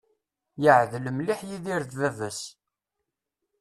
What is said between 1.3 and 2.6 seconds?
Yidir d baba-s.